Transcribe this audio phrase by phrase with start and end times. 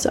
[0.00, 0.08] Zo.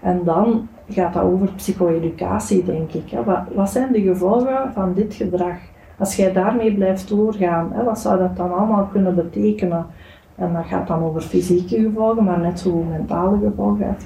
[0.00, 3.18] En dan gaat dat over psycho-educatie, denk ik.
[3.54, 5.56] Wat, zijn de gevolgen van dit gedrag?
[5.98, 9.86] Als jij daarmee blijft doorgaan, wat zou dat dan allemaal kunnen betekenen?
[10.34, 13.96] En dat gaat dan over fysieke gevolgen, maar net zo mentale gevolgen.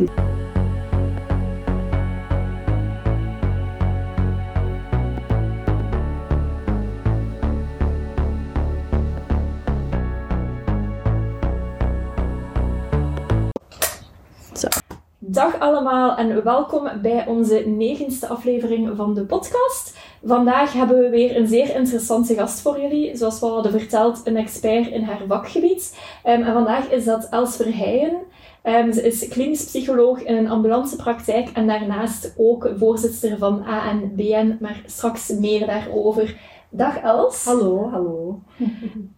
[15.36, 19.96] Dag allemaal en welkom bij onze negenste aflevering van de podcast.
[20.24, 23.16] Vandaag hebben we weer een zeer interessante gast voor jullie.
[23.16, 25.98] Zoals we hadden verteld, een expert in haar vakgebied.
[26.22, 28.16] Ehm, en vandaag is dat Els Verheijen.
[28.62, 34.82] Ehm, ze is klinisch psycholoog in een ambulancepraktijk en daarnaast ook voorzitter van ANBN, maar
[34.86, 36.36] straks meer daarover.
[36.70, 37.44] Dag Els.
[37.44, 38.40] Hallo, hallo.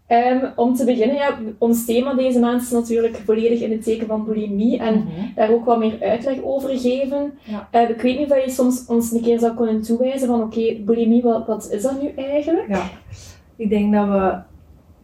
[0.07, 4.07] Ehm, om te beginnen, ja, ons thema deze maand is natuurlijk volledig in het teken
[4.07, 7.33] van bulimie en daar ook wat meer uitleg over geven.
[7.43, 7.69] Ja.
[7.71, 10.77] Eh, ik weet niet of je soms ons een keer zou kunnen toewijzen van oké,
[10.85, 12.69] bulimie, wat, wat is dat nu eigenlijk?
[12.69, 12.83] Ja,
[13.57, 14.39] ik denk dat we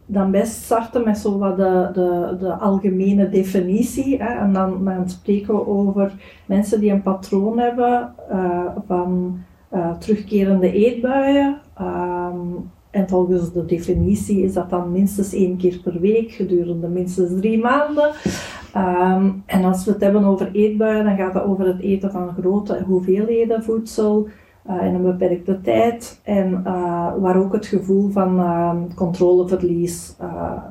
[0.05, 4.23] dan best starten met zo wat de, de, de algemene definitie.
[4.23, 6.13] Hè, en dan, dan spreken we over
[6.45, 11.57] mensen die een patroon hebben eh, van eh, terugkerende eetbuien.
[11.77, 12.37] Ehm,
[12.89, 17.59] en volgens de definitie is dat dan minstens één keer per week gedurende minstens drie
[17.59, 18.11] maanden.
[18.73, 22.33] Ehm, en als we het hebben over eetbuien, dan gaat het over het eten van
[22.39, 24.27] grote hoeveelheden voedsel
[24.65, 26.19] eh, in een beperkte tijd.
[26.23, 30.15] En eh, waar ook het gevoel van ehm, controleverlies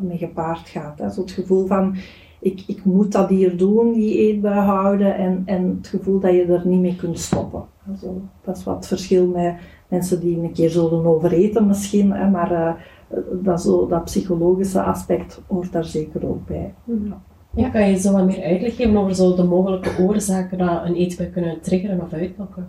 [0.01, 0.99] mee gepaard gaat.
[0.99, 1.11] Hè.
[1.11, 1.97] Zo het gevoel van,
[2.41, 5.17] ik, ik moet dat hier doen, die eetbui houden.
[5.17, 7.74] En, en het gevoel dat je er niet mee kunt stoppen.
[8.01, 9.55] Zo, dat is wat verschil met
[9.89, 12.13] mensen die een keer zullen overeten misschien.
[12.13, 12.75] Hè, maar eh,
[13.33, 16.75] dat, zo, dat psychologische aspect hoort daar zeker ook bij.
[17.55, 20.95] Ja, kan je zo wat meer uitleg geven over zo de mogelijke oorzaken dat een
[20.95, 22.69] eetbui kunnen triggeren of uitlokken?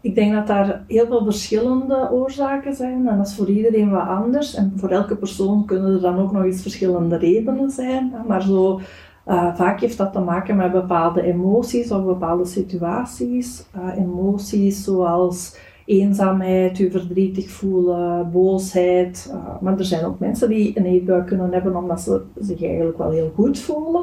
[0.00, 4.08] Ik denk dat daar heel veel verschillende oorzaken zijn en dat is voor iedereen wat
[4.08, 4.54] anders.
[4.54, 8.12] En voor elke persoon kunnen er dan ook nog eens verschillende redenen zijn.
[8.26, 8.80] Maar zo,
[9.28, 13.66] eh, vaak heeft dat te maken met bepaalde emoties of bepaalde situaties.
[13.72, 19.30] Eh, emoties zoals eenzaamheid, verdrietig voelen, boosheid.
[19.32, 22.98] Eh, maar er zijn ook mensen die een eetbui kunnen hebben omdat ze zich eigenlijk
[22.98, 24.02] wel heel goed voelen.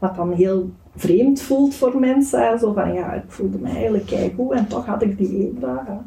[0.00, 2.58] Wat dan heel vreemd voelt voor mensen.
[2.58, 5.98] Zo van, ja, ik voelde me eigenlijk keigoed en toch had ik die eetbui.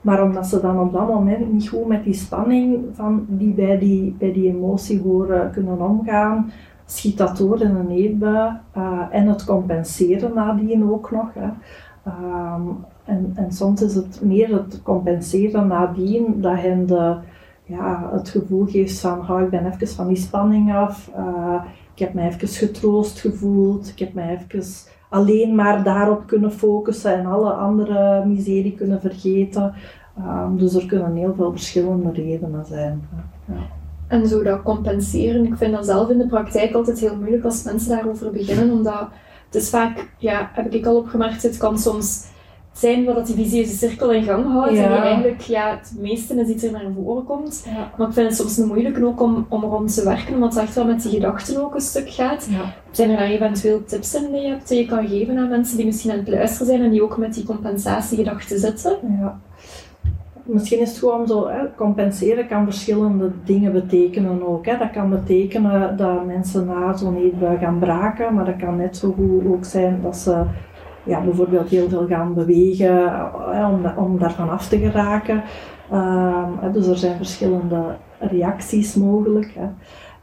[0.00, 3.78] Maar omdat ze dan op dat moment niet goed met die spanning van die bij
[3.78, 6.50] die, bij die emotie horen kunnen omgaan,
[6.86, 8.60] schiet dat door in een eetbui.
[8.72, 11.34] eh, en het compenseren nadien ook nog.
[11.34, 11.48] Hè.
[12.04, 12.62] Ehm,
[13.04, 17.16] en, en soms is het meer het compenseren nadien dat hen de,
[17.64, 21.10] ja, het gevoel geeft van ik ben even van die spanning af.
[21.14, 21.64] eh,
[21.94, 23.88] ik heb mij even getroost gevoeld.
[23.88, 24.62] Ik heb mij even
[25.08, 29.74] alleen maar daarop kunnen focussen en alle andere miserie kunnen vergeten.
[30.18, 33.08] Ehm, dus er kunnen heel veel verschillende redenen zijn.
[33.44, 33.75] Ja.
[34.08, 37.62] En zo dat compenseren, ik vind dat zelf in de praktijk altijd heel moeilijk als
[37.62, 39.08] mensen daarover beginnen, omdat
[39.46, 42.24] het is vaak, ja, heb ik al opgemerkt, het kan soms
[42.78, 46.34] zijn wat dat die visieuze cirkel in gang houdt en die eigenlijk ja, het meeste
[46.34, 47.62] is iets er naar voren komt.
[47.66, 47.92] Ja.
[47.96, 50.62] Maar ik vind het soms een moeilijk ook om, om rond te werken, omdat het
[50.62, 52.46] echt wel met die gedachten ook een stuk gaat.
[52.50, 52.74] Ja.
[52.90, 55.76] Zijn er daar eventueel tips in die je hebt, die je kan geven aan mensen
[55.76, 58.96] die misschien aan het luisteren zijn en die ook met die compensatiegedachten zitten?
[59.20, 59.40] Ja.
[60.46, 64.66] Misschien is het gewoon zo, hè, compenseren kan verschillende dingen betekenen ook.
[64.66, 64.78] Hè.
[64.78, 69.12] Dat kan betekenen dat mensen na zo'n eetbui gaan braken, maar dat kan net zo
[69.12, 70.44] goed ook zijn dat ze
[71.02, 73.12] ja, bijvoorbeeld heel veel gaan bewegen
[73.50, 75.42] hè, om, om daarvan af te geraken.
[75.90, 79.54] Ehm, hè, dus er zijn verschillende reacties mogelijk.
[79.58, 79.68] Hè.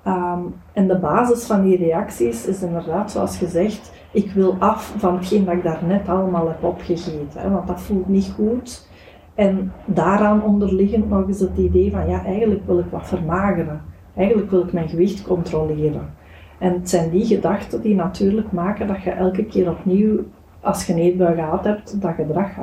[0.04, 0.40] Ehm,
[0.74, 5.46] en de basis van die reacties is inderdaad, zoals gezegd, ik wil af van hetgeen
[5.46, 7.42] dat ik daarnet allemaal heb opgegeten.
[7.42, 8.92] Hè, want dat voelt niet goed.
[9.36, 13.82] En daaraan onderliggend nog eens het idee van, ja, eigenlijk wil ik wat vermageren.
[14.16, 16.10] Eigenlijk wil ik mijn gewicht controleren.
[16.58, 20.20] En het zijn die gedachten die natuurlijk maken dat je elke keer opnieuw,
[20.60, 22.54] als je een eetbui gehad hebt, dat gedrag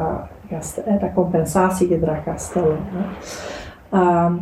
[0.48, 2.78] gaat, dat compensatiegedrag gaat stellen.
[3.90, 4.34] Ehm,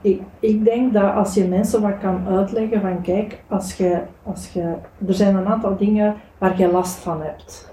[0.00, 4.52] ik, ik denk dat als je mensen wat kan uitleggen van kijk, als je, als
[4.52, 4.74] je,
[5.06, 7.70] er zijn een aantal dingen waar je last van hebt.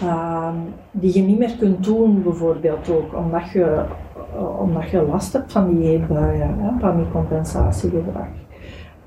[0.00, 0.54] Ehm,
[0.90, 3.84] die je niet meer kunt doen bijvoorbeeld ook, omdat je,
[4.34, 8.28] eh, omdat je last hebt van die eetbuien, van die compensatiegedrag.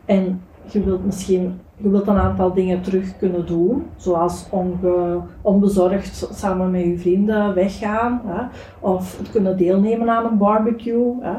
[0.05, 6.29] En je wilt misschien je wilt een aantal dingen terug kunnen doen, zoals onge, onbezorgd
[6.33, 8.43] samen met je vrienden weggaan, hè,
[8.79, 11.35] of kunnen deelnemen aan een barbecue, hè,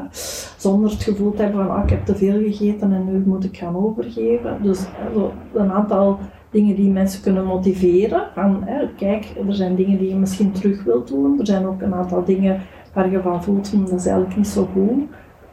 [0.57, 3.43] zonder het gevoel te hebben van ah, ik heb te veel gegeten en nu moet
[3.43, 4.57] ik gaan overgeven.
[4.61, 6.19] Dus zo een aantal
[6.49, 8.21] dingen die mensen kunnen motiveren.
[8.33, 11.39] Van, hè, kijk, er zijn dingen die je misschien terug wilt doen.
[11.39, 12.61] Er zijn ook een aantal dingen
[12.93, 15.03] waar je van voelt, hm, dat is eigenlijk niet zo goed.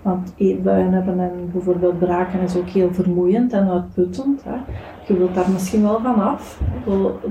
[0.02, 4.44] Want eetbuien hebben en bijvoorbeeld braken is ook heel vermoeiend en uitputtend.
[4.44, 4.56] Hè.
[5.06, 6.60] Je wilt daar misschien wel van af,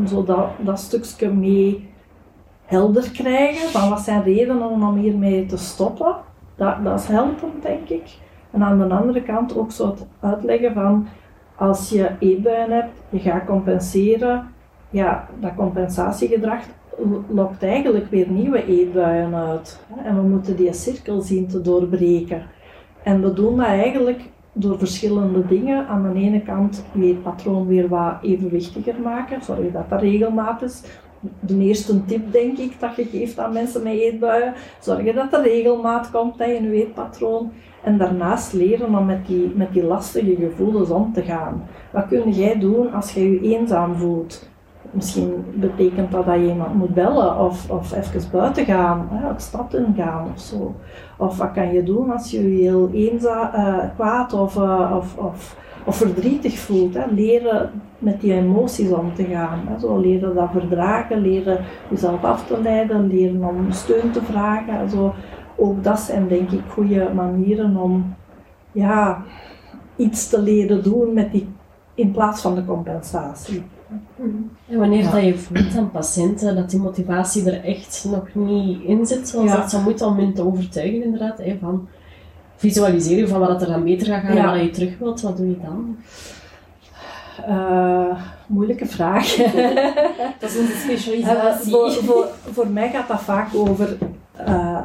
[0.08, 1.90] zo dat, dat stukje mee
[2.66, 6.16] helder krijgen van wat zijn redenen om hiermee te stoppen.
[6.56, 8.18] Dat, dat is helpend, denk ik.
[8.52, 11.08] En aan de andere kant ook zo het uitleggen van
[11.56, 14.48] als je eetbuien hebt, je gaat compenseren,
[14.90, 16.60] ja, dat compensatiegedrag
[17.30, 19.80] lokt eigenlijk weer nieuwe eetbuien uit.
[20.04, 22.44] En we moeten die cirkel zien te doorbreken.
[23.04, 24.22] En we doen dat eigenlijk
[24.54, 25.88] door verschillende dingen.
[25.88, 30.84] Aan de ene kant je eetpatroon weer wat evenwichtiger maken, zorg dat er regelmaat is.
[31.40, 35.44] De eerste tip denk ik dat je geeft aan mensen met eetbuien, zorg dat er
[35.44, 37.52] regelmaat komt in je eetpatroon.
[37.84, 41.64] En daarnaast leren om met die, met die lastige gevoelens om te gaan.
[41.92, 44.50] Wat kun jij doen als je je eenzaam voelt?
[44.92, 49.42] Misschien betekent dat dat je iemand moet bellen of, of even buiten gaan, hè, de
[49.42, 50.76] stad in gaan of zo.
[51.18, 55.18] Of wat kan je doen als je je heel eenzaam, uh, kwaad of, uh, of,
[55.18, 56.94] of, of, verdrietig voelt.
[56.94, 57.06] Hè.
[57.12, 59.60] Leren met die emoties om te gaan.
[59.68, 59.80] Hè.
[59.80, 64.90] Zo leren dat verdragen, leren jezelf af te leiden, leren om steun te vragen.
[64.90, 65.14] Zo.
[65.56, 68.16] Ook dat zijn denk ik goede manieren om
[68.72, 69.24] ja,
[69.96, 71.48] iets te leren doen met die,
[71.94, 73.64] in plaats van de compensatie.
[74.68, 79.06] En wanneer dat je voelt aan patiënten dat die motivatie er echt nog niet in
[79.06, 81.88] zit, zoals dat zou moeten om hen te overtuigen inderdaad, hè, van
[82.56, 85.48] visualiseren van wat er dan beter gaat gaan en wat je terug wilt, wat doe
[85.48, 85.98] je dan?
[87.50, 89.36] Uh, moeilijke vraag.
[90.40, 91.72] dat is onze specialisatie.
[91.72, 93.98] Uh, voor, voor, voor, mij gaat dat vaak over
[94.48, 94.82] uh,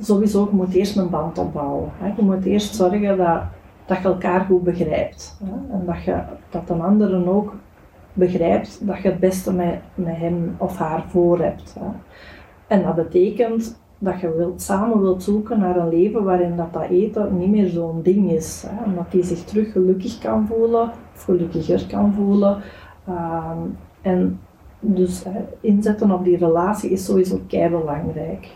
[0.00, 1.90] sowieso, je moet eerst een band opbouwen.
[1.98, 2.12] Hè.
[2.16, 3.42] Je moet eerst zorgen dat,
[3.86, 5.36] dat je elkaar goed begrijpt.
[5.44, 5.74] Hè.
[5.74, 6.18] En dat je
[6.50, 7.54] dat een anderen ook
[8.12, 11.74] begrijpt dat je het beste met, met hem of haar voor hebt.
[11.78, 11.86] Hè.
[12.66, 16.88] En dat betekent dat je wilt, samen wilt zoeken naar een leven waarin dat, dat
[16.88, 18.64] eten niet meer zo'n ding is.
[18.66, 18.84] Hè.
[18.84, 22.56] En dat hij zich terug gelukkig kan voelen, gelukkiger kan voelen.
[23.08, 23.50] Uh,
[24.02, 24.40] en
[24.80, 25.22] dus
[25.60, 28.48] inzetten op die relatie is sowieso kei belangrijk.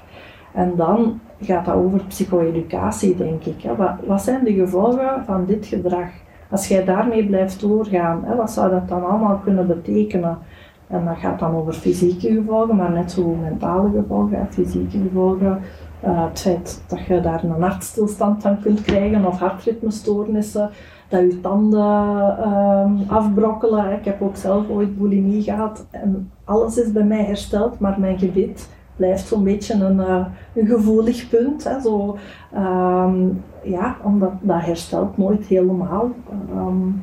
[0.52, 3.62] En dan gaat dat over psycho-educatie, denk ik.
[3.62, 3.76] Hè.
[3.76, 6.08] Wat, wat zijn de gevolgen van dit gedrag?
[6.50, 10.38] Als jij daarmee blijft doorgaan, hè, wat zou dat dan allemaal kunnen betekenen?
[10.86, 15.60] En dat gaat dan over fysieke gevolgen, maar net zo mentale gevolgen, fysieke gevolgen.
[16.04, 20.70] Uh, het feit dat je daar een hartstilstand van kunt krijgen of hartritmestoornissen,
[21.08, 23.92] dat je tanden uh, afbrokkelen.
[23.92, 28.18] Ik heb ook zelf ooit bulimie gehad en alles is bij mij hersteld, maar mijn
[28.18, 31.64] gebit blijft zo'n beetje een, uh, een gevoelig punt.
[31.64, 32.16] Hè, zo,
[32.54, 36.10] um, ja, omdat dat herstelt nooit helemaal.
[36.54, 37.02] Um,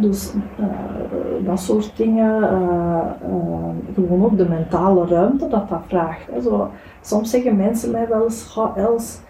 [0.00, 0.66] dus uh,
[1.46, 3.00] dat soort dingen, uh,
[3.94, 6.26] gewoon ook de mentale ruimte dat dat vraagt.
[6.32, 6.40] Hè.
[6.40, 6.70] Zo,
[7.00, 9.20] soms zeggen mensen mij wel eens, ga Els,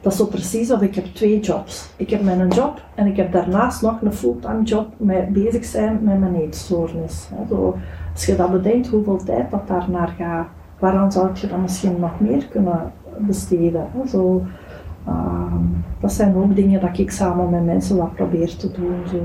[0.00, 1.90] dat is zo precies of ik heb twee jobs.
[1.96, 5.98] Ik heb mijn job en ik heb daarnaast nog een fulltime job met bezig zijn
[6.02, 7.28] met mijn eetstoornis.
[7.48, 7.76] Zo,
[8.12, 10.46] als je dat bedenkt, hoeveel tijd dat daar naar gaat,
[10.78, 13.86] waaraan zou je dan misschien nog meer kunnen besteden?
[14.08, 14.42] Zo,
[15.08, 15.54] uh,
[16.00, 19.08] dat zijn ook dingen dat ik samen met mensen wat probeer te doen.
[19.08, 19.18] Zo.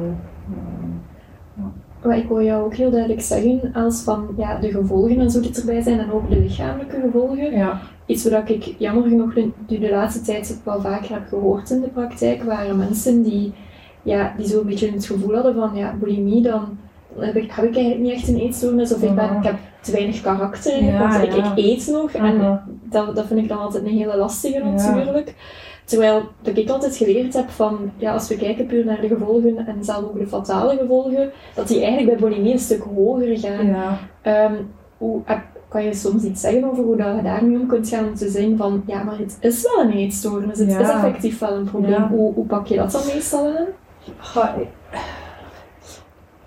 [2.04, 5.40] Maar ik wil jou ook heel duidelijk zeggen, als van ja, de gevolgen en zo
[5.40, 7.52] die erbij zijn en ook de lichamelijke gevolgen.
[7.52, 7.82] Ja.
[8.06, 11.88] Iets wat ik jammer genoeg de, de laatste tijd wel vaker heb gehoord in de
[11.88, 13.54] praktijk, waren mensen die,
[14.04, 16.78] ja, die zo'n beetje het gevoel hadden van ja, bulimie, dan
[17.18, 19.92] heb ik, heb ik eigenlijk niet echt een eetstoornis of ik, ben, ik heb te
[19.92, 20.84] weinig karakter.
[20.84, 24.18] Ja, want ik, ik, eet nog en dat, dat vind ik dan altijd een hele
[24.18, 25.34] lastige natuurlijk.
[25.86, 29.68] Terwijl dat ik altijd geleerd heb van, ja, als we kijken puur naar de gevolgen
[29.68, 33.98] en zelfs ook de fatale gevolgen, dat die eigenlijk bij bulimie een stuk hoger gaan.
[34.24, 35.22] Um, hoe,
[35.68, 38.08] kan je soms iets zeggen over hoe dat je daarmee om kunt gaan?
[38.08, 41.54] Om te zeggen van, ja, maar het is wel een eetstoornis, het is effectief wel
[41.54, 42.04] een probleem.
[42.04, 43.66] Hoe, hoe pak je dat dan meestal aan?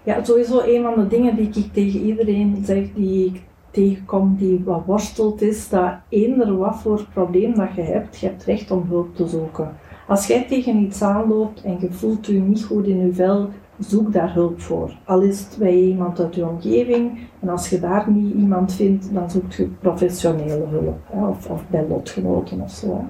[0.05, 4.63] Ja, sowieso een van de dingen die ik tegen iedereen zeg, die ik tegenkom die
[4.65, 8.85] wat worstelt, is dat eender wat voor probleem dat je hebt, je hebt recht om
[8.89, 9.77] hulp te zoeken.
[10.09, 14.13] Als jij tegen iets aanloopt en je voelt je niet goed in je vel, zoek
[14.13, 14.93] daar hulp voor.
[15.05, 19.15] Al is het bij iemand uit je omgeving en als je daar niet iemand vindt,
[19.15, 20.99] dan zoek je professionele hulp.
[21.11, 23.05] Of, of bij lotgenoten of zo.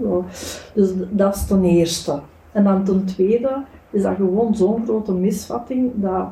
[0.74, 2.20] Dus dat is ten eerste.
[2.52, 6.26] En dan ten tweede is dat gewoon zo'n grote misvatting dat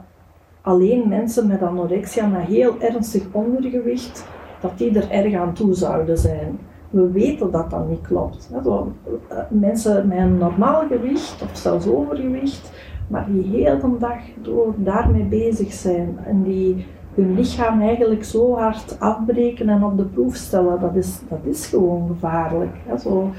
[0.63, 4.27] alleen mensen met anorexia met heel ernstig ondergewicht,
[4.61, 6.59] dat die er erg aan toe zouden zijn.
[6.91, 8.51] We weten dat dat niet klopt.
[8.65, 12.73] Eh, mensen met een normaal gewicht of zelfs overgewicht,
[13.07, 18.55] maar die heel de dag door daarmee bezig zijn en die hun lichaam eigenlijk zo
[18.57, 22.77] hard afbreken en op de proef stellen, dat is, dat is gewoon gevaarlijk.
[23.03, 23.31] Zo,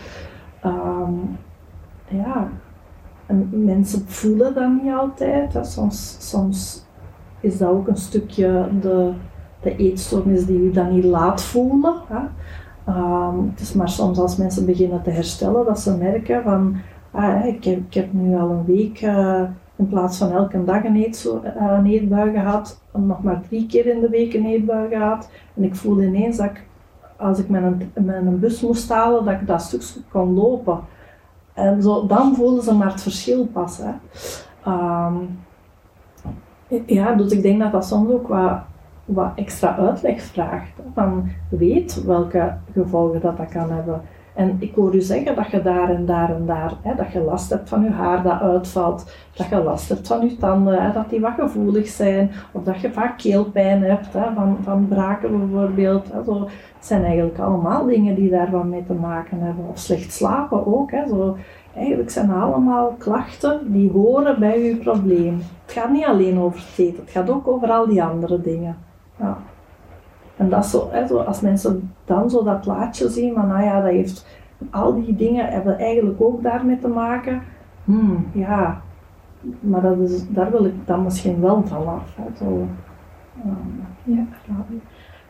[0.61, 1.13] ehm,
[2.07, 2.49] ja,
[3.25, 5.53] en mensen voelen dat niet altijd.
[5.53, 5.63] Hè?
[5.63, 6.85] Soms, soms
[7.41, 9.11] is dat ook een stukje de,
[9.61, 11.93] de eetstoornis die je dan niet laat voelen.
[12.07, 12.19] Hè?
[12.85, 13.37] Ehm,
[13.75, 16.75] maar soms als mensen beginnen te herstellen dat ze merken van
[17.11, 19.43] ah, ik, heb, ik heb nu al een week uh,
[19.75, 23.85] in plaats van elke dag een, eetzo, uh, een eetbui gehad, nog maar drie keer
[23.85, 25.29] in de week een eetbui gehad.
[25.53, 26.65] En ik voelde ineens dat ik,
[27.17, 30.79] als ik met een, bus moest halen, dat ik dat stuk kon lopen.
[31.53, 33.77] En zo, dan voelden ze maar het verschil pas.
[33.77, 33.91] Hè.
[34.71, 35.39] Um,
[36.85, 38.59] ja, dus ik denk dat dat soms ook wat
[39.05, 40.71] wat extra uitleg vraagt.
[40.93, 44.01] Van weet welke gevolgen dat, dat kan hebben.
[44.33, 47.19] En ik hoor u zeggen dat je daar en daar en daar, hè, dat je
[47.19, 50.93] last hebt van je haar dat uitvalt, dat je last hebt van je tanden, hè,
[50.93, 55.39] dat die wat gevoelig zijn, of dat je vaak keelpijn hebt, hè, van, van braken
[55.39, 56.07] bijvoorbeeld.
[56.25, 56.41] Zo.
[56.77, 59.65] Het zijn eigenlijk allemaal dingen die daar wat mee te maken hebben.
[59.69, 60.91] Of slecht slapen ook.
[60.91, 61.37] Hè, zo.
[61.75, 65.41] Eigenlijk zijn allemaal klachten die horen bij je probleem.
[65.65, 68.77] Het gaat niet alleen over het eten, het gaat ook over al die andere dingen.
[69.19, 69.37] Ja.
[70.37, 73.81] En dat zo, hè, zo, als mensen dan zo dat plaatje zien van, nou ja,
[73.81, 74.25] dat heeft,
[74.69, 77.41] al die dingen hebben eigenlijk ook daarmee te maken.
[77.83, 78.81] Hmm, ja,
[79.59, 82.15] maar dat is, daar wil ik dan misschien wel vanaf.
[82.15, 82.67] Hè, zo.
[84.03, 84.25] ja.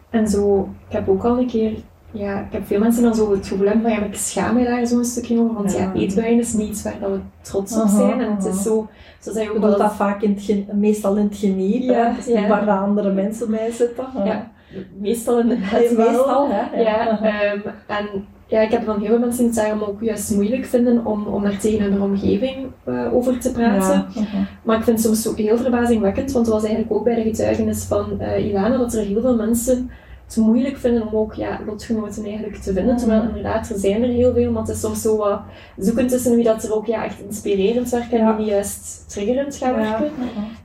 [0.10, 1.78] En zo, ik heb ook al een keer,
[2.12, 4.64] ja, ik heb veel mensen dan zo het gevoel hebben van, ja, ik schaam me
[4.64, 8.22] daar zo'n stukje over, want ja, ja is niet waar dat we trots op zijn.
[8.22, 8.90] en het is zo,
[9.20, 9.78] zo zijn ook wel...
[9.78, 12.48] dat vaak in het, meestal in het geniet, ja, ja.
[12.48, 14.06] waar de andere mensen bij zitten.
[14.24, 14.51] Ja
[15.00, 16.50] meestal inderdaad meestal.
[16.50, 16.82] Hè?
[16.82, 20.02] Ja, ja um, en ja, ik heb van heel veel mensen die het daarom ook
[20.02, 24.06] juist moeilijk vinden om, om daar tegen hun omgeving uh, over te praten.
[24.14, 27.16] Ja, Maar ik vind het soms ook heel verbazingwekkend, want het was eigenlijk ook bij
[27.16, 29.92] de getuigenis van uh, Ilana dat er heel veel mensen
[30.36, 32.98] het moeilijk vinden om ook ja, lotgenoten eigenlijk te vinden.
[32.98, 35.40] Terwijl inderdaad, er zijn er heel veel, maar het is soms zo wat
[35.78, 39.76] zoeken tussen wie dat er ook ja, echt inspirerend werkt en wie juist triggerend gaat
[39.76, 40.10] werken.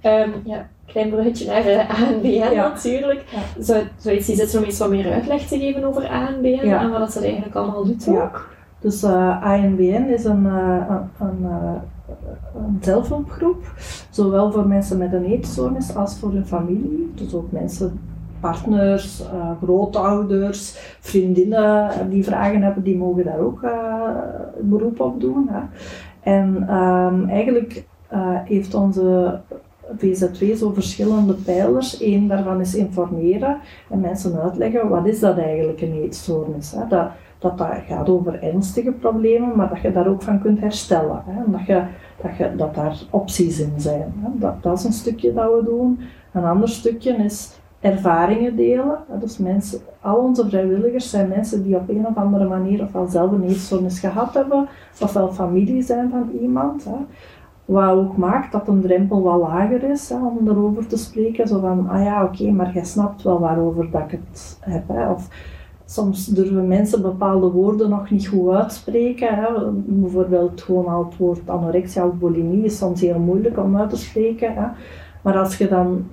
[0.01, 0.23] Ja.
[0.23, 3.25] Um, ja, klein bruggetje naar uh, ANBN natuurlijk.
[3.31, 3.63] Ja.
[3.63, 7.13] Zou, zou je iets om iets wat meer uitleg te geven over ANBN en wat
[7.13, 8.49] dat eigenlijk allemaal doet ook?
[8.81, 10.85] Dus uh, ANBN is een, uh,
[11.19, 11.51] een, een,
[12.57, 13.73] een zelfhulpgroep,
[14.11, 17.13] zowel voor mensen met een eetstoornis als voor hun familie.
[17.15, 18.01] Dus ook mensen
[18.41, 24.11] partners, uh, grootouders, vriendinnen die vragen hebben, die mogen daar ook uh,
[24.61, 25.51] beroep op doen.
[26.21, 27.85] En um, eigenlijk
[28.45, 29.41] heeft onze
[29.97, 32.01] VZW zo verschillende pijlers.
[32.01, 33.59] Eén daarvan is informeren
[33.91, 36.73] en mensen uitleggen wat is dat eigenlijk een eetstoornis.
[36.73, 36.87] Hè.
[36.89, 41.23] Dat, dat, dat gaat over ernstige problemen, maar dat je daar ook van kunt herstellen.
[41.27, 41.51] Hè.
[41.51, 41.83] Dat, je,
[42.23, 44.15] dat, je, dat daar opties in zijn.
[44.21, 44.29] Hè.
[44.33, 46.01] Dat, dat is een stukje dat we doen.
[46.33, 48.99] Een ander stukje is ervaringen delen.
[49.21, 53.33] Dus mensen, al onze vrijwilligers zijn mensen die op een of andere manier ofwel zelf
[53.33, 54.69] een eetstoornis gehad hebben,
[55.01, 56.85] ofwel familie zijn van iemand.
[56.85, 56.97] Hè.
[57.65, 61.49] Wat ook maakt dat een drempel wat lager is hè, om erover te spreken.
[61.49, 64.89] Zo van, ah ja, oké, maar jij snapt wel waarover dat ik het heb.
[64.89, 65.11] Hè.
[65.11, 65.29] Of
[65.85, 69.35] soms durven mensen bepaalde woorden nog niet goed uitspreken.
[69.35, 69.71] Hè.
[69.73, 73.97] Bijvoorbeeld gewoon al het woord anorexia of bulimie is soms heel moeilijk om uit te
[73.97, 74.55] spreken.
[74.55, 74.67] Hè.
[75.23, 76.05] Maar als je dan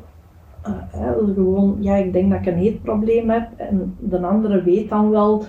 [0.67, 5.09] uh, gewoon, ja, ik denk dat ik een eetprobleem heb en de andere weet dan
[5.09, 5.39] wel,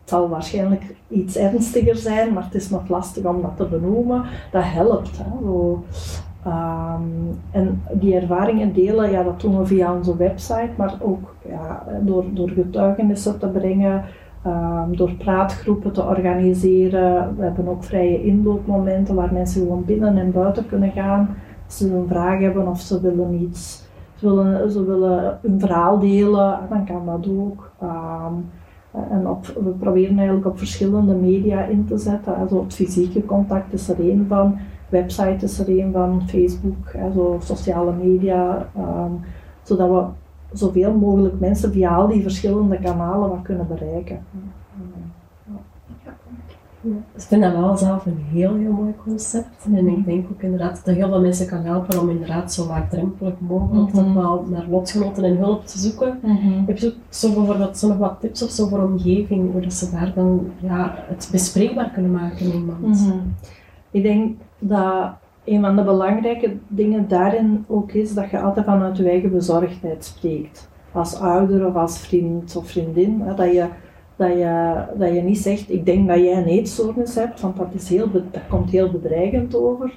[0.00, 4.22] het zal waarschijnlijk iets ernstiger zijn, maar het is nog lastig om dat te benoemen.
[4.52, 5.18] Dat helpt.
[5.18, 5.84] Hè, zo.
[6.46, 11.86] Um, en die ervaringen delen, ja, dat doen we via onze website, maar ook ja,
[12.00, 14.04] door, door getuigenissen te brengen,
[14.46, 17.36] um, door praatgroepen te organiseren.
[17.36, 21.36] We hebben ook vrije inloopmomenten waar mensen gewoon binnen en buiten kunnen gaan.
[21.64, 23.85] Als ze een vraag hebben of ze willen iets
[24.16, 27.70] ze willen, ze een verhaal delen, dan kan dat ook.
[27.82, 28.50] Um,
[29.10, 32.36] en op, we proberen eigenlijk op verschillende media in te zetten.
[32.36, 34.58] Also het fysieke contact is er één van,
[34.88, 38.68] website is er één van, Facebook, also sociale media.
[38.78, 39.20] Um,
[39.62, 40.04] zodat we
[40.56, 44.18] zoveel mogelijk mensen via al die verschillende kanalen wat kunnen bereiken.
[47.14, 49.66] Ik vind dat wel zelf een heel, heel mooi concept.
[49.74, 53.34] En ik denk ook inderdaad dat heel veel mensen kan helpen om inderdaad zo laagdrempelig
[53.38, 56.18] mogelijk mm wel naar lotgenoten en hulp te zoeken.
[56.22, 59.60] Mm Heb je ook zo bijvoorbeeld zo nog wat tips of zo voor omgeving, hoe
[59.60, 62.80] dat ze daar dan ja, het bespreekbaar kunnen maken in iemand?
[62.80, 63.18] Mhm.
[63.90, 65.10] Ik denk dat
[65.44, 70.04] een van de belangrijke dingen daarin ook is dat je altijd vanuit je eigen bezorgdheid
[70.04, 70.68] spreekt.
[70.92, 73.22] Als ouder of als vriend of vriendin.
[73.36, 73.66] Dat je
[74.16, 77.68] dat je, dat je niet zegt, ik denk dat jij een eetstoornis hebt, want dat,
[77.72, 79.92] is heel, dat komt heel bedreigend over.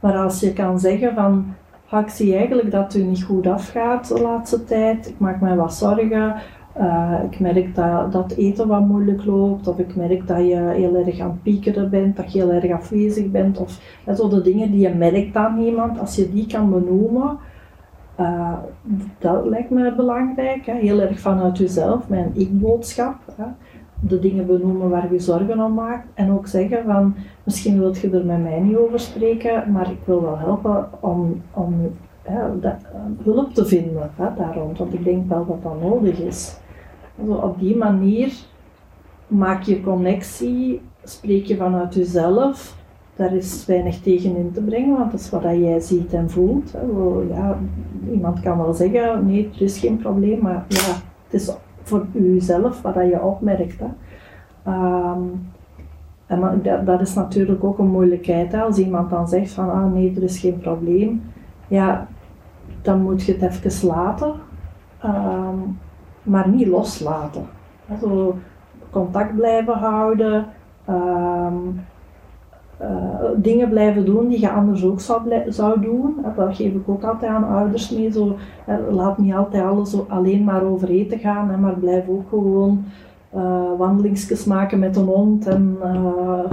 [0.00, 1.54] Maar als je kan zeggen van,
[1.98, 5.56] ik zie eigenlijk dat het u niet goed afgaat de laatste tijd, ik maak mij
[5.56, 6.34] wat zorgen,
[6.78, 10.96] uh, ik merk dat, dat eten wat moeilijk loopt, of ik merk dat je heel
[11.06, 14.70] erg aan het piekeren bent, dat je heel erg afwezig bent, of zo de dingen
[14.70, 17.38] die je merkt aan iemand, als je die kan benoemen,
[18.20, 18.58] uh,
[19.18, 20.66] dat lijkt me belangrijk.
[20.66, 20.74] Hè.
[20.74, 23.16] Heel erg vanuit jezelf, mijn ik-boodschap.
[24.00, 26.06] De dingen benoemen waar je zorgen om maakt.
[26.14, 30.00] En ook zeggen van, misschien wilt je er met mij niet over spreken, maar ik
[30.04, 31.74] wil wel helpen om, om
[32.60, 32.74] dat,
[33.22, 34.78] hulp te vinden hè, daar rond.
[34.78, 36.56] Want ik denk wel dat dat nodig is.
[37.26, 38.32] Op die manier
[39.26, 42.78] maak je connectie, spreek je vanuit jezelf.
[43.20, 46.74] Daar is weinig tegen in te brengen, want dat is wat jij ziet en voelt.
[47.28, 47.58] Ja,
[48.10, 50.92] iemand kan wel zeggen, nee, er is geen probleem, maar ja,
[51.24, 51.50] het is
[51.82, 53.80] voor jezelf wat je opmerkt.
[53.80, 53.86] Hè.
[54.62, 55.22] Ehm,
[56.26, 58.54] en dat, dat, is natuurlijk ook een moeilijkheid.
[58.54, 61.22] Als iemand dan zegt van, ah nee, er is geen probleem,
[61.68, 62.08] ja,
[62.82, 64.32] dan moet je het even laten,
[65.00, 65.58] ehm,
[66.22, 67.46] maar niet loslaten.
[68.90, 70.46] Contact blijven houden,
[70.84, 71.89] ehm, eh,
[73.36, 76.16] dingen blijven doen die je anders ook zou, zou doen.
[76.36, 78.12] Dat geef ik ook altijd aan ouders mee.
[78.12, 78.36] Zo,
[78.90, 82.84] laat niet altijd alles alleen maar over eten gaan, maar blijf ook gewoon
[83.36, 85.78] uh, maken met een hond en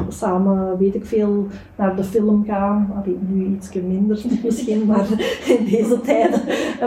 [0.08, 3.04] samen, weet ik veel, naar de film gaan.
[3.28, 5.08] Nu iets minder misschien, maar
[5.58, 6.42] in deze tijden.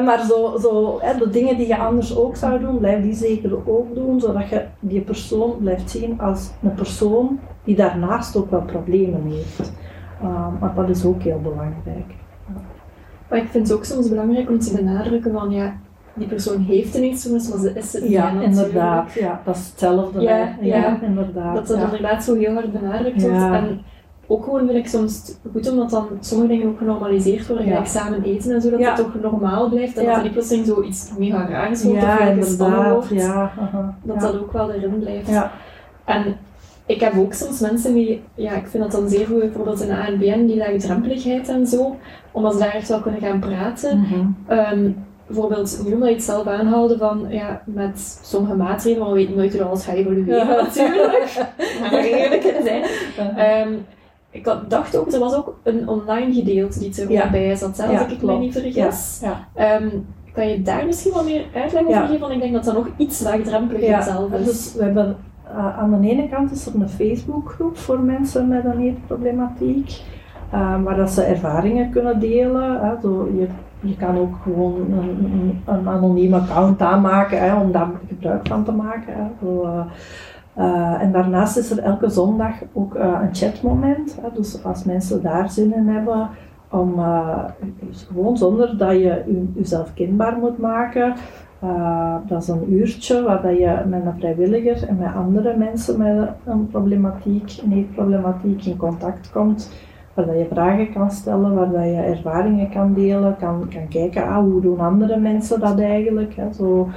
[0.04, 3.94] Maar zo, zo de dingen die je anders ook zou doen, blijf die zeker ook
[3.94, 9.22] doen, zodat je die persoon blijft zien als een persoon die daarnaast ook wel problemen
[9.26, 9.72] heeft.
[10.22, 12.14] Uh, maar dat is ook heel belangrijk.
[13.28, 15.76] Maar ik vind het ook soms belangrijk om te benadrukken van ja,
[16.14, 18.12] die persoon heeft een eetstoornis, maar ze is het niet.
[18.12, 19.12] Ja, inderdaad.
[19.12, 20.20] Ja, dat is hetzelfde.
[20.20, 21.54] Ja, ja, inderdaad.
[21.54, 23.36] Dat dat inderdaad zo heel hard benadrukt wordt.
[23.36, 23.80] En
[24.26, 28.22] ook gewoon vind ik soms goed omdat dan sommige dingen ook genormaliseerd worden, gelijk samen
[28.22, 31.48] eten en zo, dat het toch normaal blijft en dat er niet plotseling zoiets mega
[31.48, 33.52] raar is wordt of gespannen wordt, ja,
[34.02, 35.30] dat dat ook wel erin blijft.
[36.04, 36.36] En
[36.90, 39.90] ik heb ook soms mensen die, ja, ik vind dat dan zeer goed, bijvoorbeeld in
[39.90, 41.96] ANBN, die laagdrempeligheid en zo,
[42.30, 43.98] omdat ze daar echt wel kunnen gaan praten.
[43.98, 49.20] Mm bijvoorbeeld, nu omdat je het zelf aanhaalde van, ja, met sommige maatregelen, maar we
[49.20, 51.46] weten nooit hoe alles gaat evolueren natuurlijk,
[51.80, 52.82] maar eerlijk zijn.
[53.68, 53.86] Um,
[54.30, 57.30] ik dacht ook, er was ook een online gedeelte die er ja.
[57.30, 59.20] bij zat, als ik me niet vergis.
[59.82, 62.20] Um, kan je daar misschien wat meer uitleg over geven?
[62.20, 64.44] Want ik denk dat dat nog iets laagdrempeliger zelf is.
[64.44, 65.16] Dus we hebben,
[65.56, 70.02] uh, aan de ene kant is er een Facebookgroep voor mensen met een eetproblematiek.
[70.54, 72.80] Um, waar dat ze ervaringen kunnen delen.
[72.80, 73.00] Hè.
[73.02, 73.46] Zo, je
[73.80, 78.72] je kan ook gewoon een, een anoniem account aanmaken hè, om daar gebruik van te
[78.72, 79.14] maken.
[79.14, 79.48] Hè.
[79.48, 79.84] Uh,
[80.58, 84.18] uh, en daarnaast is er elke zondag ook uh, een chatmoment.
[84.20, 84.28] Hè.
[84.34, 86.28] Dus als mensen daar zin in hebben,
[86.70, 86.94] om
[88.08, 91.14] gewoon zonder dat je jezelf kenbaar moet maken.
[92.26, 96.28] Dat is een uurtje waar dat je met een vrijwilliger en met andere mensen met
[96.44, 99.70] een problematiek, een eetproblematiek in contact komt
[100.14, 104.28] waar dat je vragen kan stellen, waar dat je ervaringen kan delen, kan, kan kijken,
[104.28, 106.34] ah, hoe doen andere mensen dat eigenlijk.
[106.34, 106.88] Hè, zo,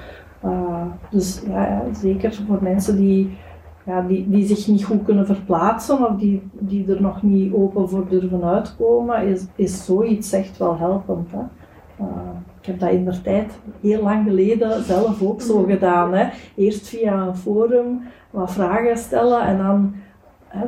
[0.45, 3.37] uh, dus ja, zeker voor mensen die,
[3.85, 7.89] ja, die, die zich niet goed kunnen verplaatsen of die, die er nog niet open
[7.89, 11.31] voor durven uitkomen, is, is zoiets echt wel helpend.
[11.31, 11.62] Hè.
[11.99, 12.07] Uh,
[12.59, 13.51] ik heb dat in de tijd,
[13.81, 16.13] heel lang geleden, zelf ook zo gedaan.
[16.13, 16.27] Hè.
[16.55, 19.95] Eerst via een forum wat vragen stellen en dan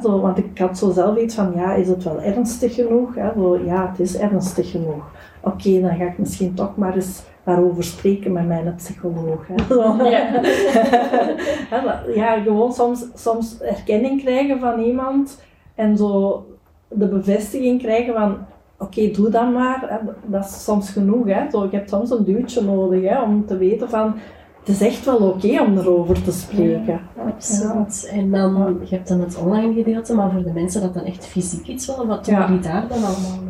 [0.01, 3.15] zo, want ik had zo zelf iets van, ja, is het wel ernstig genoeg?
[3.15, 3.31] Hè?
[3.33, 5.11] Zo, ja, het is ernstig genoeg.
[5.41, 9.47] Oké, dan ga ik misschien toch maar eens daarover spreken met mijn psycholoog.
[9.47, 9.75] Hè?
[10.09, 10.41] Ja.
[12.21, 15.43] ja, gewoon soms, soms erkenning krijgen van iemand
[15.75, 16.45] en zo
[16.87, 18.37] de bevestiging krijgen van,
[18.77, 20.01] oké, doe dat maar.
[20.25, 21.25] Dat is soms genoeg.
[21.25, 21.49] Hè?
[21.49, 24.15] Zo, je hebt soms een duwtje nodig hè, om te weten van,
[24.59, 26.99] het is echt wel oké om erover te spreken.
[27.27, 28.09] absoluut.
[28.11, 31.25] En dan, je hebt dan het online gedeelte, maar voor de mensen dat dan echt
[31.25, 33.45] fysiek iets willen, wat doen jullie daar dan allemaal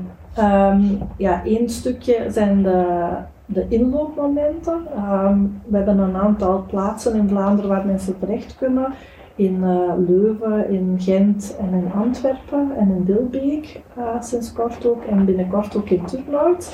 [0.74, 3.08] um, ja, één stukje zijn de,
[3.46, 4.82] de inloopmomenten.
[4.96, 8.94] Ehm, we hebben een aantal plaatsen in Vlaanderen waar mensen terecht kunnen
[9.36, 15.04] in uh, Leuven, in Gent en in Antwerpen en in Dilbeek uh, sinds kort ook
[15.04, 16.72] en binnenkort ook in Turnhout.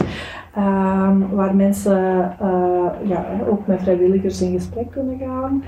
[0.58, 5.64] Um, waar mensen uh, ja, ook met vrijwilligers in gesprek kunnen gaan.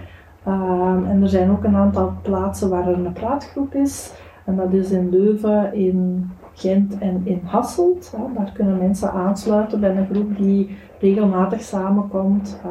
[0.48, 4.14] Um, en er zijn ook een aantal plaatsen waar er een praatgroep is.
[4.46, 8.18] En dat is in Leuven, in Gent en in Hasselt.
[8.36, 12.62] Daar kunnen mensen aansluiten bij een groep die regelmatig samenkomt.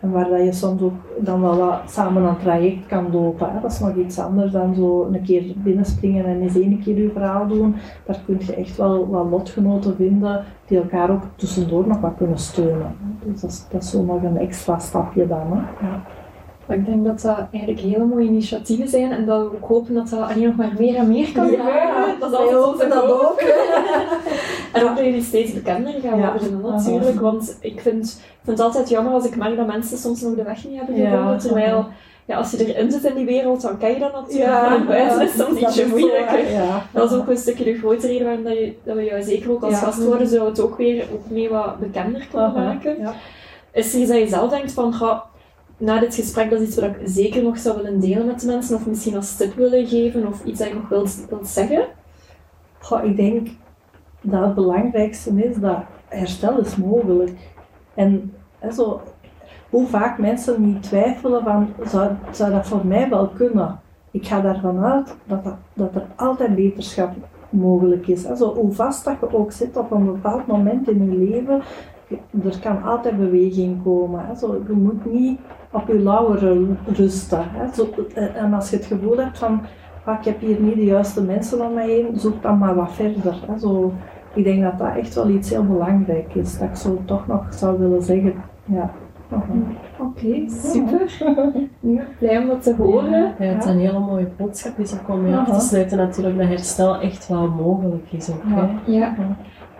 [0.00, 3.52] En waar dat je soms ook dan wel wat samen een traject kan lopen.
[3.52, 3.60] Hè.
[3.60, 7.10] Dat is nog iets anders dan zo een keer binnenspringen en eens één keer je
[7.12, 7.74] verhaal doen.
[8.06, 12.38] Daar kun je echt wel wat lotgenoten vinden die elkaar ook tussendoor nog wat kunnen
[12.38, 12.96] steunen.
[13.24, 15.46] Dus dat is, dat is zo nog een extra stapje dan.
[15.52, 15.86] Hè.
[15.86, 16.02] Ja.
[16.68, 20.08] Ik denk dat dat eigenlijk hele mooie initiatieven zijn en dat we ook hopen dat
[20.08, 22.20] dat alleen nog maar meer en meer kan gebeuren.
[22.20, 23.40] dat is altijd dat ook.
[24.76, 27.20] en ook dat jullie steeds bekender gaan worden natuurlijk.
[27.20, 30.42] Want ik vind, vind het altijd jammer als ik merk dat mensen soms nog de
[30.42, 31.38] weg niet hebben gevonden.
[31.38, 31.86] terwijl
[32.26, 34.50] ja, als je erin zit in die wereld, dan kan je dat natuurlijk.
[34.50, 36.50] Ja, maar buiten is het ietsje moeilijker.
[36.50, 36.86] Ja.
[36.92, 39.50] Dat is ook een stukje de grote reden waarom dat, je, dat we jou zeker
[39.50, 42.96] ook als gast worden, zouden het ook weer ook mee wat bekender kunnen maken.
[43.72, 44.94] Is er iets dat je zelf denkt van,
[45.76, 48.46] na dit gesprek, dat is iets wat ik zeker nog zou willen delen met de
[48.46, 51.84] mensen, of misschien als tip willen geven, of iets dat je nog wilt, wilt zeggen?
[52.78, 53.48] Goh, ik denk
[54.30, 57.32] dat het belangrijkste is dat herstel is mogelijk.
[57.94, 58.32] En
[58.72, 59.00] zo,
[59.70, 63.80] hoe vaak mensen niet twijfelen van, zou, zou dat voor mij wel kunnen?
[64.10, 67.12] Ik ga ervan uit dat, dat, dat er altijd beterschap
[67.48, 68.26] mogelijk is.
[68.26, 71.62] Also, hoe vast dat je ook zit op een bepaald moment in je leven,
[72.44, 74.26] er kan altijd beweging komen.
[74.26, 74.34] Hè.
[74.34, 75.40] Zo, je moet niet
[75.72, 77.44] op je lauweren rusten.
[77.50, 77.74] Hè.
[77.74, 79.60] Zo, en als je het gevoel hebt van,
[80.04, 82.92] ah, ik heb hier niet de juiste mensen om mij heen, zoek dan maar wat
[82.92, 83.44] verder.
[83.46, 83.58] Hè.
[83.58, 83.92] Zo,
[84.36, 87.54] ik denk dat dat echt wel iets heel belangrijk is, dat ik zo toch nog
[87.54, 88.34] zou willen zeggen.
[88.64, 88.90] Ja.
[89.98, 91.18] Oké, super.
[91.80, 93.34] Ja, blij om dat te horen.
[93.38, 96.38] Ja, het is een hele mooie boodschap is ook om je af te sluiten natuurlijk
[96.38, 98.42] dat herstel echt wel mogelijk is ook.
[98.44, 98.92] Hè?
[98.92, 99.14] Ja.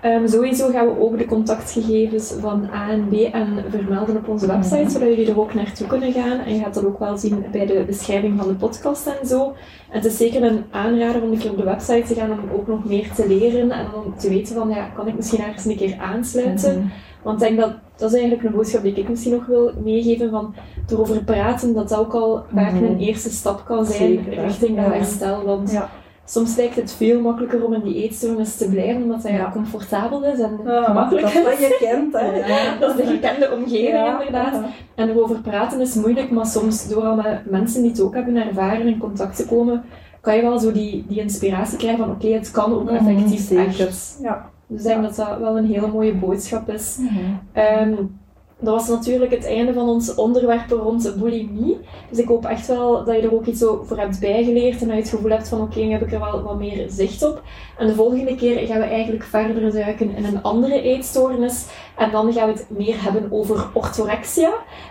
[0.06, 4.46] Um, sowieso gaan we ook de contactgegevens van A en B en vermelden op onze
[4.46, 6.38] website, zodat jullie er ook naartoe kunnen gaan.
[6.38, 9.44] En je gaat dat ook wel zien bij de beschrijving van de podcast en zo.
[9.90, 12.50] En het is zeker een aanrader om een keer op de website te gaan om
[12.54, 15.64] ook nog meer te leren en om te weten van, ja, kan ik misschien ergens
[15.64, 16.78] een keer aansluiten?
[16.78, 16.88] Mhm.
[17.22, 20.30] Want ik denk dat, dat is eigenlijk een boodschap die ik misschien nog wil meegeven
[20.30, 20.54] van
[20.88, 22.84] erover praten, dat dat ook al vaak mhm.
[22.84, 25.44] een eerste stap kan zijn richting dat herstel.
[25.44, 25.90] Want ja
[26.26, 29.50] soms lijkt het veel makkelijker om in die eetstoornis te blijven, omdat hij ja.
[29.52, 31.34] comfortabel is en gemakkelijk is.
[31.34, 32.42] Dat is je kent, hè.
[32.80, 34.62] dat is de gekende omgeving, inderdaad.
[34.94, 38.36] En erover praten is moeilijk, maar soms door al met mensen die het ook hebben
[38.36, 39.84] ervaren in contact te komen,
[40.20, 43.50] kan je wel zo die, die inspiratie krijgen van oké, het kan ook mhm, effectief
[43.50, 44.18] mm, echt.
[44.22, 44.50] Ja.
[44.66, 46.96] Dus ik denk dat dat wel een hele mooie boodschap is.
[46.98, 48.24] Mm
[48.58, 51.78] dat was natuurlijk het einde van ons onderwerp rond bulimie.
[52.10, 54.96] Dus ik hoop echt wel dat je er ook iets voor hebt bijgeleerd en dat
[54.96, 57.42] je het gevoel hebt van oké, nu heb ik er wel wat meer zicht op.
[57.78, 61.66] En de volgende keer gaan we eigenlijk verder duiken in een andere eetstoornis.
[61.96, 64.48] En dan gaan we het meer hebben over orthorexia.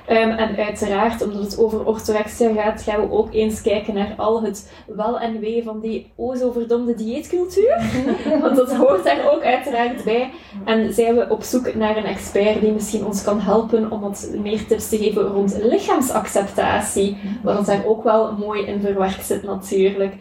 [0.10, 4.44] Um, en uiteraard, omdat het over orthorexia gaat, gaan we ook eens kijken naar al
[4.44, 7.78] het wel en wee van die o zo verdomde dieetcultuur.
[8.42, 10.32] Want dat hoort daar ook uiteraard bij.
[10.66, 14.30] En zijn we op zoek naar een expert die misschien ons kan helpen om wat
[14.42, 17.18] meer tips te geven rond lichaamsacceptatie.
[17.44, 20.14] Wat daar ook wel mooi in verwerkt zit natuurlijk.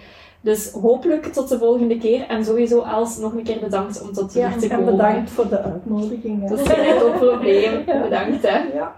[0.44, 2.26] Dus hopelijk tot de volgende keer.
[2.26, 4.86] En sowieso Els, nog een keer bedankt om tot hier te komen.
[4.86, 6.48] En bedankt voor de uitnodiging.
[6.48, 7.84] Dat is geen enkel probleem.
[8.02, 8.58] Bedankt hè.
[8.58, 8.96] Ja.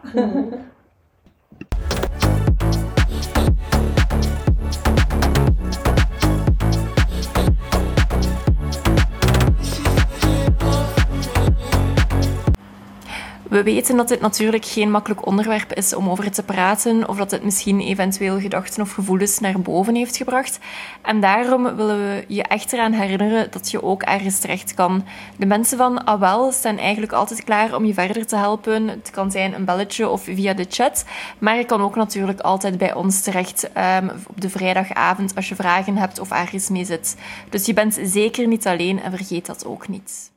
[13.57, 17.31] We weten dat dit natuurlijk geen makkelijk onderwerp is om over te praten, of dat
[17.31, 20.59] het misschien eventueel gedachten of gevoelens naar boven heeft gebracht.
[21.03, 25.05] En daarom willen we je echt eraan herinneren dat je ook ergens terecht kan.
[25.37, 28.89] De mensen van AWEL staan eigenlijk altijd klaar om je verder te helpen.
[28.89, 31.05] Het kan zijn een belletje of via de chat,
[31.39, 35.55] maar je kan ook natuurlijk altijd bij ons terecht um, op de vrijdagavond als je
[35.55, 37.17] vragen hebt of ergens mee zit.
[37.51, 40.35] Dus je bent zeker niet alleen en vergeet dat ook niet.